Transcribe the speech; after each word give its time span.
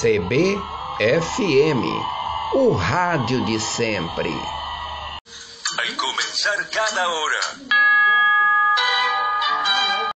CBFM, 0.00 1.84
o 2.54 2.70
rádio 2.70 3.44
de 3.44 3.60
sempre. 3.60 4.30
Vai 5.76 5.92
começar 5.92 6.56
cada 6.70 7.06
hora. 7.06 7.40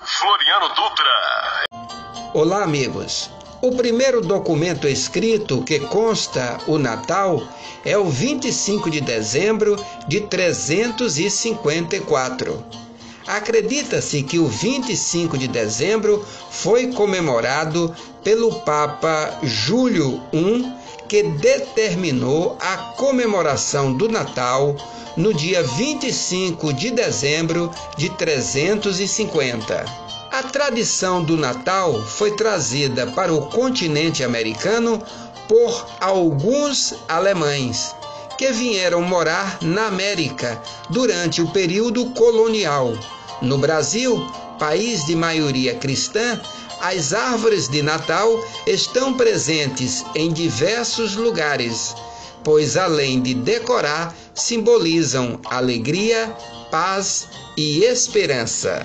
Floriano 0.05 0.69
Dutra. 0.69 1.65
Olá, 2.33 2.63
amigos. 2.63 3.29
O 3.61 3.77
primeiro 3.77 4.21
documento 4.21 4.87
escrito 4.87 5.65
que 5.65 5.81
consta 5.81 6.61
o 6.69 6.79
Natal 6.79 7.43
é 7.85 7.99
o 7.99 8.05
25 8.05 8.89
de 8.89 9.01
dezembro 9.01 9.75
de 10.07 10.21
354. 10.21 12.65
Acredita-se 13.27 14.23
que 14.23 14.39
o 14.39 14.47
25 14.47 15.39
de 15.39 15.47
dezembro 15.47 16.25
foi 16.51 16.89
comemorado 16.89 17.95
pelo 18.25 18.61
Papa 18.61 19.39
Júlio 19.43 20.21
I, 20.33 20.73
que 21.09 21.23
determinou 21.23 22.57
a 22.61 22.77
comemoração 22.97 23.93
do 23.93 24.09
Natal 24.09 24.77
no 25.17 25.33
dia 25.33 25.63
25 25.63 26.73
de 26.73 26.91
dezembro 26.91 27.71
de 27.97 28.09
350. 28.11 29.85
A 30.33 30.43
tradição 30.45 31.23
do 31.23 31.37
Natal 31.37 32.03
foi 32.03 32.35
trazida 32.35 33.07
para 33.09 33.33
o 33.33 33.49
continente 33.51 34.25
americano 34.25 35.01
por 35.47 35.87
alguns 36.01 36.95
alemães 37.07 37.95
que 38.37 38.51
vieram 38.53 39.03
morar 39.03 39.59
na 39.63 39.87
América 39.87 40.61
durante 40.91 41.41
o 41.43 41.51
período 41.51 42.11
colonial. 42.11 42.93
No 43.41 43.59
Brasil, 43.59 44.25
país 44.59 45.05
de 45.07 45.17
maioria 45.17 45.75
cristã, 45.75 46.41
as 46.81 47.13
árvores 47.13 47.69
de 47.69 47.83
Natal 47.83 48.29
estão 48.67 49.15
presentes 49.15 50.05
em 50.15 50.33
diversos 50.33 51.15
lugares, 51.15 51.95
pois 52.43 52.77
além 52.77 53.21
de 53.21 53.35
decorar, 53.35 54.15
simbolizam 54.35 55.41
alegria, 55.45 56.37
paz 56.71 57.29
e 57.57 57.85
esperança. 57.85 58.85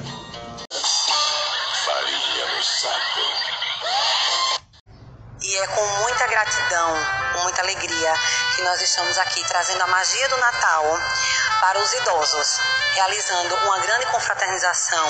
E 5.41 5.55
é 5.55 5.67
com 5.67 6.01
muita 6.01 6.27
gratidão, 6.27 6.97
muita 7.47 7.61
alegria, 7.61 8.13
que 8.57 8.61
nós 8.61 8.81
estamos 8.81 9.17
aqui 9.19 9.41
trazendo 9.47 9.81
a 9.81 9.87
magia 9.87 10.27
do 10.27 10.35
Natal 10.35 10.83
para 11.61 11.79
os 11.79 11.93
idosos, 11.93 12.59
realizando 12.93 13.55
uma 13.55 13.79
grande 13.79 14.05
confraternização 14.07 15.07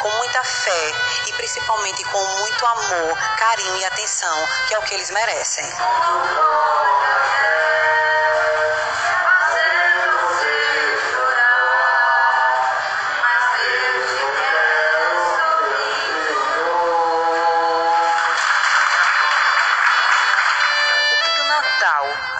com 0.00 0.10
muita 0.12 0.42
fé 0.42 0.92
e 1.26 1.32
principalmente 1.34 2.02
com 2.04 2.24
muito 2.38 2.66
amor, 2.66 3.18
carinho 3.36 3.76
e 3.76 3.84
atenção, 3.84 4.48
que 4.66 4.74
é 4.74 4.78
o 4.78 4.82
que 4.82 4.94
eles 4.94 5.10
merecem. 5.10 5.64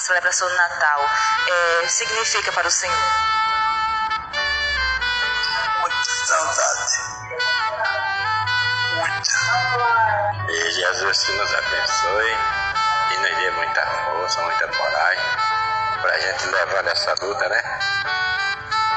Celebração 0.04 0.46
do 0.48 0.54
Natal, 0.54 1.08
é, 1.48 1.88
significa 1.88 2.52
para 2.52 2.68
o 2.68 2.70
Senhor? 2.70 2.94
Muita 5.80 6.04
saudade. 6.26 6.96
Muita. 8.96 10.52
E 10.52 10.70
Jesus 10.72 11.24
que 11.24 11.32
nos 11.32 11.54
abençoe 11.54 12.36
e 13.12 13.16
nos 13.16 13.36
dê 13.36 13.50
muita 13.52 13.86
força, 13.86 14.42
muita 14.42 14.68
coragem 14.68 15.24
para 16.02 16.14
a 16.14 16.20
gente 16.20 16.46
levar 16.48 16.86
essa 16.86 17.14
luta, 17.22 17.48
né? 17.48 17.62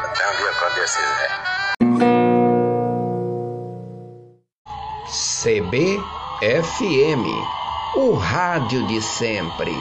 Até 0.04 0.28
um 0.30 0.36
dia 0.36 0.52
quando 0.60 0.76
Deus 0.76 0.92
quiser. 0.94 1.32
CBFM, 5.40 7.26
o 7.96 8.14
rádio 8.14 8.86
de 8.88 9.02
sempre. 9.02 9.74